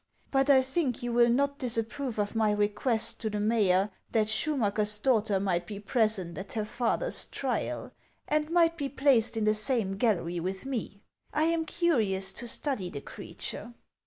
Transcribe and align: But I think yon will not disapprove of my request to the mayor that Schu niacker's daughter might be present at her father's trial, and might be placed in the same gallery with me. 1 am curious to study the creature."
But 0.31 0.49
I 0.49 0.63
think 0.63 1.03
yon 1.03 1.13
will 1.13 1.29
not 1.29 1.59
disapprove 1.59 2.17
of 2.17 2.35
my 2.35 2.49
request 2.51 3.19
to 3.21 3.29
the 3.29 3.39
mayor 3.39 3.91
that 4.13 4.25
Schu 4.29 4.55
niacker's 4.55 4.97
daughter 4.97 5.39
might 5.39 5.67
be 5.67 5.79
present 5.79 6.39
at 6.39 6.53
her 6.53 6.65
father's 6.65 7.27
trial, 7.27 7.91
and 8.27 8.49
might 8.49 8.77
be 8.77 8.89
placed 8.89 9.37
in 9.37 9.45
the 9.45 9.53
same 9.53 9.91
gallery 9.97 10.39
with 10.39 10.65
me. 10.65 11.03
1 11.33 11.43
am 11.49 11.65
curious 11.65 12.31
to 12.31 12.47
study 12.47 12.89
the 12.89 13.01
creature." 13.01 13.75